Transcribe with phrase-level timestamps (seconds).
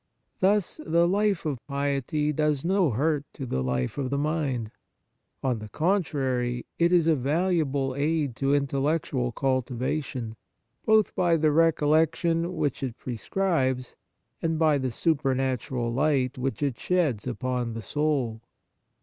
[0.39, 4.71] Thus, the life of piety does no hurt to the life of the mind.
[5.43, 10.35] On the contrary, it is a valuable aid to intellectual cultivation,
[10.87, 13.95] both by the recollection which it pre scribes,
[14.41, 18.41] and by the supernatural light which it sheds upon the soul.